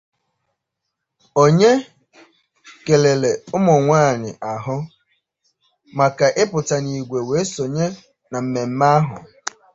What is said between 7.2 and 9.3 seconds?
wee sonye na mmemme ahụ